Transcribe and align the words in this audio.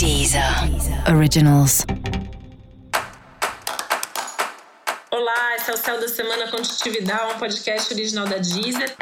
Deezer 0.00 0.42
Originals. 1.14 1.84
Olá, 5.10 5.56
esse 5.56 5.70
é 5.70 5.74
o 5.74 5.76
Céu 5.76 6.00
da 6.00 6.08
Semana 6.08 6.50
Contitividade, 6.50 7.34
um 7.34 7.38
podcast 7.38 7.92
original 7.92 8.26
da 8.26 8.38
Deezer. 8.38 8.96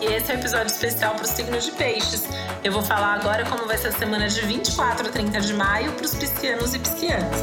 E 0.00 0.04
esse 0.04 0.30
é 0.30 0.36
um 0.36 0.38
episódio 0.38 0.68
especial 0.68 1.16
para 1.16 1.24
o 1.24 1.26
signo 1.26 1.58
de 1.58 1.72
peixes. 1.72 2.22
Eu 2.62 2.70
vou 2.70 2.82
falar 2.82 3.14
agora 3.14 3.44
como 3.46 3.66
vai 3.66 3.76
ser 3.76 3.88
a 3.88 3.92
semana 3.92 4.28
de 4.28 4.40
24 4.42 5.08
a 5.08 5.10
30 5.10 5.40
de 5.40 5.54
maio 5.54 5.90
para 5.94 6.06
os 6.06 6.14
piscianos 6.14 6.74
e 6.74 6.78
piscianas. 6.78 7.40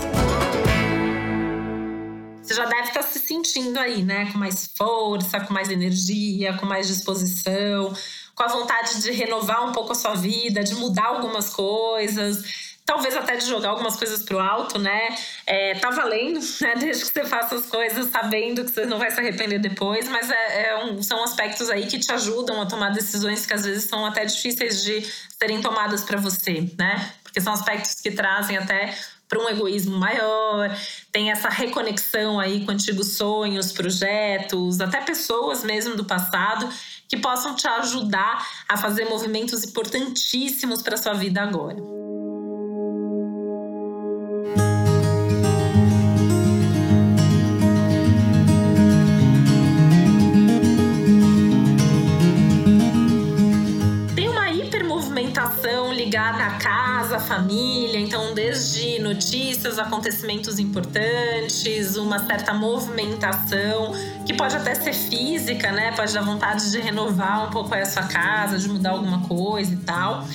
Você 2.41 2.54
já 2.54 2.66
deve 2.66 2.84
estar 2.84 3.04
se 3.04 3.20
sentindo 3.20 3.77
aí, 3.77 4.02
né? 4.02 4.31
Com 4.31 4.38
mais 4.38 4.71
força, 4.77 5.41
com 5.41 5.54
mais 5.54 5.70
energia, 5.70 6.54
com 6.54 6.66
mais 6.66 6.88
disposição, 6.88 7.93
com 8.40 8.44
a 8.44 8.48
vontade 8.48 9.02
de 9.02 9.12
renovar 9.12 9.68
um 9.68 9.74
pouco 9.74 9.92
a 9.92 9.96
sua 9.96 10.16
vida, 10.16 10.64
de 10.64 10.74
mudar 10.76 11.08
algumas 11.08 11.50
coisas, 11.50 12.41
talvez 12.86 13.13
até 13.13 13.36
de 13.36 13.46
jogar 13.46 13.68
algumas 13.68 13.98
coisas 13.98 14.23
pro 14.23 14.40
alto, 14.40 14.80
né? 14.80 15.13
É, 15.46 15.76
tá 15.76 15.90
valendo, 15.90 16.40
né? 16.62 16.76
Desde 16.77 17.04
que 17.04 17.12
você 17.12 17.26
faça 17.26 17.55
as 17.55 17.66
coisas 17.66 18.10
sabendo 18.10 18.63
que 18.63 18.72
você 18.72 18.86
não 18.86 18.98
vai 18.98 19.12
se 19.12 19.20
arrepender 19.20 19.60
depois, 19.60 20.08
mas 20.08 20.32
é, 20.32 20.70
é 20.70 20.86
um, 20.86 21.04
são 21.04 21.22
aspectos 21.22 21.70
aí 21.70 21.86
que 21.88 21.99
te 21.99 22.10
ajudam 22.13 22.62
a 22.62 22.66
tomar 22.66 22.91
decisões 22.91 23.46
que 23.46 23.54
às 23.54 23.66
vezes 23.66 23.90
são 23.90 24.05
até 24.05 24.23
difíceis 24.23 24.85
de 24.85 25.05
serem 25.38 25.62
tomadas 25.62 26.05
para 26.05 26.18
você, 26.18 26.66
né? 26.77 27.12
Porque 27.21 27.41
são 27.41 27.52
aspectos 27.52 27.96
que 27.96 28.10
trazem 28.10 28.55
até 28.55 28.96
para 29.27 29.38
um 29.38 29.49
egoísmo 29.49 29.98
maior, 29.98 30.76
tem 31.12 31.30
essa 31.30 31.49
reconexão 31.49 32.40
aí 32.40 32.66
com 32.66 32.71
antigos 32.71 33.18
sonhos, 33.18 33.74
projetos, 33.74 34.80
até 34.80 35.02
pessoas 35.02 35.63
mesmo 35.63 35.96
do 35.96 36.05
passado 36.05 36.68
que 37.09 37.18
possam 37.18 37.55
te 37.55 37.68
ajudar 37.68 38.48
a 38.68 38.77
fazer 38.77 39.09
movimentos 39.09 39.63
importantíssimos 39.63 40.84
para 40.84 40.95
sua 40.95 41.13
vida 41.13 41.41
agora. 41.41 41.99
ligada 56.10 56.43
à 56.43 56.52
casa, 56.57 56.88
à 57.12 57.20
família, 57.20 57.99
então 57.99 58.34
desde 58.34 58.99
notícias, 58.99 59.79
acontecimentos 59.79 60.60
importantes, 60.60 61.96
uma 61.96 62.20
certa 62.20 62.54
movimentação, 62.54 63.93
que 64.25 64.34
pode 64.34 64.56
até 64.56 64.75
ser 64.75 64.94
física, 64.94 65.72
né? 65.72 65.91
Pode 65.91 66.13
dar 66.13 66.22
vontade 66.22 66.72
de 66.72 66.80
renovar 66.80 67.47
um 67.47 67.50
pouco 67.52 67.74
a 67.74 67.85
sua 67.85 68.03
casa, 68.03 68.57
de 68.57 68.68
mudar 68.68 68.91
alguma 68.91 69.22
coisa 69.28 69.74
e 69.74 69.78
tal 69.78 70.25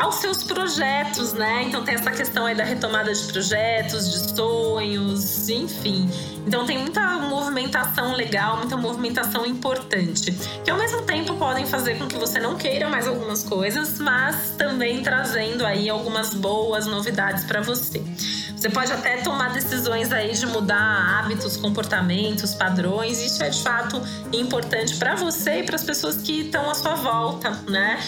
aos 0.00 0.16
seus 0.16 0.42
projetos, 0.42 1.34
né? 1.34 1.64
Então 1.64 1.84
tem 1.84 1.94
essa 1.94 2.10
questão 2.10 2.46
aí 2.46 2.54
da 2.54 2.64
retomada 2.64 3.12
de 3.12 3.22
projetos, 3.24 4.10
de 4.10 4.34
sonhos, 4.34 5.48
enfim. 5.48 6.08
Então 6.46 6.64
tem 6.64 6.78
muita 6.78 7.18
movimentação 7.18 8.14
legal, 8.14 8.56
muita 8.56 8.76
movimentação 8.76 9.44
importante, 9.44 10.32
que 10.64 10.70
ao 10.70 10.78
mesmo 10.78 11.02
tempo 11.02 11.34
podem 11.34 11.66
fazer 11.66 11.98
com 11.98 12.06
que 12.06 12.16
você 12.16 12.40
não 12.40 12.56
queira 12.56 12.88
mais 12.88 13.06
algumas 13.06 13.44
coisas, 13.44 13.98
mas 13.98 14.54
também 14.56 15.02
trazendo 15.02 15.66
aí 15.66 15.90
algumas 15.90 16.32
boas 16.32 16.86
novidades 16.86 17.44
para 17.44 17.60
você. 17.60 18.02
Você 18.56 18.68
pode 18.68 18.92
até 18.92 19.18
tomar 19.18 19.52
decisões 19.52 20.12
aí 20.12 20.32
de 20.32 20.46
mudar 20.46 21.18
hábitos, 21.18 21.56
comportamentos, 21.56 22.54
padrões. 22.54 23.18
Isso 23.18 23.42
é 23.42 23.48
de 23.48 23.62
fato 23.62 24.02
importante 24.32 24.96
para 24.96 25.14
você 25.14 25.60
e 25.60 25.62
para 25.62 25.76
as 25.76 25.82
pessoas 25.82 26.16
que 26.16 26.42
estão 26.42 26.68
à 26.68 26.74
sua 26.74 26.94
volta, 26.94 27.50
né? 27.66 27.98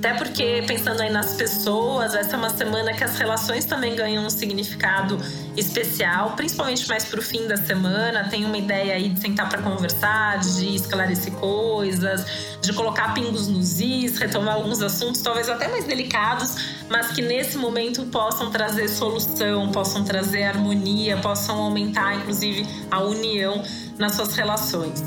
Até 0.00 0.14
porque, 0.14 0.64
pensando 0.66 1.02
aí 1.02 1.10
nas 1.10 1.34
pessoas, 1.34 2.14
essa 2.14 2.34
é 2.34 2.38
uma 2.38 2.48
semana 2.48 2.94
que 2.94 3.04
as 3.04 3.18
relações 3.18 3.66
também 3.66 3.94
ganham 3.94 4.24
um 4.24 4.30
significado 4.30 5.18
especial, 5.58 6.30
principalmente 6.36 6.88
mais 6.88 7.04
pro 7.04 7.20
fim 7.20 7.46
da 7.46 7.58
semana. 7.58 8.26
Tem 8.30 8.46
uma 8.46 8.56
ideia 8.56 8.94
aí 8.94 9.10
de 9.10 9.20
sentar 9.20 9.50
para 9.50 9.60
conversar, 9.60 10.38
de 10.38 10.74
esclarecer 10.74 11.34
coisas, 11.34 12.24
de 12.62 12.72
colocar 12.72 13.12
pingos 13.12 13.46
nos 13.46 13.78
is, 13.78 14.16
retomar 14.16 14.54
alguns 14.54 14.80
assuntos, 14.80 15.20
talvez 15.20 15.50
até 15.50 15.68
mais 15.68 15.84
delicados, 15.84 16.56
mas 16.88 17.08
que 17.08 17.20
nesse 17.20 17.58
momento 17.58 18.06
possam 18.06 18.50
trazer 18.50 18.88
solução, 18.88 19.70
possam 19.70 20.02
trazer 20.02 20.44
harmonia, 20.44 21.18
possam 21.18 21.58
aumentar, 21.58 22.16
inclusive, 22.16 22.66
a 22.90 23.02
união 23.02 23.62
nas 23.98 24.14
suas 24.14 24.34
relações. 24.34 25.04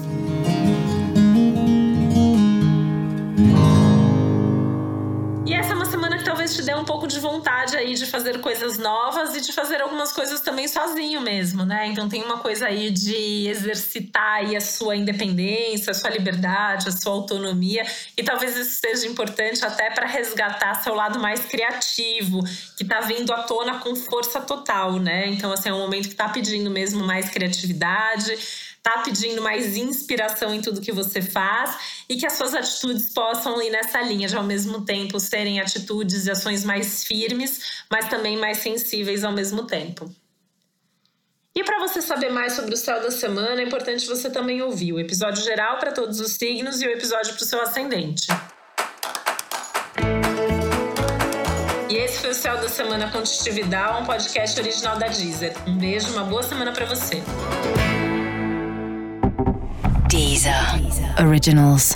Talvez 6.44 6.56
te 6.56 6.64
dê 6.64 6.76
um 6.76 6.84
pouco 6.84 7.08
de 7.08 7.20
vontade 7.20 7.78
aí 7.78 7.94
de 7.94 8.06
fazer 8.06 8.42
coisas 8.42 8.78
novas 8.78 9.36
e 9.36 9.42
de 9.42 9.54
fazer 9.54 9.82
algumas 9.82 10.12
coisas 10.12 10.42
também 10.42 10.68
sozinho 10.68 11.22
mesmo, 11.22 11.64
né? 11.64 11.88
Então 11.88 12.10
tem 12.10 12.22
uma 12.22 12.40
coisa 12.40 12.66
aí 12.66 12.92
de 12.92 13.48
exercitar 13.48 14.40
aí 14.40 14.56
a 14.56 14.62
sua 14.62 14.96
independência, 14.96 15.92
a 15.92 15.94
sua 15.94 16.10
liberdade, 16.10 16.90
a 16.90 16.92
sua 16.92 17.14
autonomia 17.14 17.86
e 18.18 18.24
talvez 18.24 18.58
isso 18.58 18.82
seja 18.82 19.08
importante 19.08 19.64
até 19.64 19.90
para 19.90 20.06
resgatar 20.06 20.76
seu 20.82 20.94
lado 20.94 21.20
mais 21.20 21.46
criativo, 21.46 22.40
que 22.76 22.84
tá 22.84 23.00
vindo 23.02 23.32
à 23.32 23.44
tona 23.44 23.80
com 23.80 23.96
força 23.96 24.42
total, 24.42 25.00
né? 25.00 25.28
Então 25.28 25.52
assim, 25.54 25.70
é 25.70 25.74
um 25.74 25.80
momento 25.80 26.10
que 26.10 26.16
tá 26.16 26.28
pedindo 26.28 26.70
mesmo 26.70 27.06
mais 27.06 27.30
criatividade, 27.30 28.38
tá 28.84 29.02
pedindo 29.06 29.42
mais 29.42 29.78
inspiração 29.78 30.54
em 30.54 30.62
tudo 30.62 30.82
que 30.82 30.92
você 30.92 31.22
faz 31.22 32.04
e 32.10 32.18
que 32.18 32.28
as 32.28 32.34
suas 32.34 32.54
atitudes 32.54 33.14
possam 33.14 33.62
ir 33.62 33.70
nessa 33.70 34.02
linha, 34.02 34.28
de 34.28 34.36
ao 34.36 34.44
mesmo 34.44 34.84
tempo 34.84 35.22
serem 35.22 35.62
atitudes 35.62 36.26
e 36.26 36.32
ações 36.32 36.66
mais 36.66 37.06
firmes, 37.06 37.82
mas 37.90 38.10
também 38.10 38.36
mais 38.38 38.58
sensíveis 38.58 39.24
ao 39.24 39.32
mesmo 39.32 39.66
tempo. 39.66 40.14
E 41.56 41.64
para 41.64 41.80
você 41.80 42.02
saber 42.02 42.30
mais 42.30 42.54
sobre 42.54 42.74
o 42.74 42.78
céu 42.78 43.02
da 43.02 43.12
semana, 43.12 43.62
é 43.62 43.64
importante 43.64 44.06
você 44.06 44.30
também 44.30 44.62
ouvir 44.62 44.92
o 44.92 45.00
episódio 45.00 45.44
geral 45.44 45.78
para 45.78 45.92
todos 45.92 46.20
os 46.20 46.34
signos 46.34 46.82
e 46.82 46.88
o 46.88 46.90
episódio 46.90 47.34
para 47.34 47.44
o 47.44 47.46
seu 47.46 47.62
ascendente. 47.62 48.28
E 51.90 51.96
esse 51.96 52.22
foi 52.22 52.32
o 52.32 52.34
Céu 52.34 52.58
da 52.58 52.68
Semana 52.68 53.12
Contitividade, 53.12 54.02
um 54.02 54.06
podcast 54.06 54.60
original 54.60 54.98
da 54.98 55.08
Deezer. 55.08 55.54
Um 55.68 55.78
beijo, 55.78 56.12
uma 56.12 56.24
boa 56.24 56.42
semana 56.42 56.72
para 56.72 56.86
você. 56.86 57.22
Originals. 61.18 61.96